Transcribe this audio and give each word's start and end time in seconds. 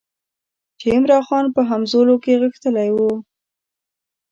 چې 0.79 0.87
عمرا 0.95 1.19
خان 1.27 1.45
په 1.55 1.61
همزولو 1.69 2.15
کې 2.23 2.39
غښتلی 2.41 2.89
وو. 2.95 3.13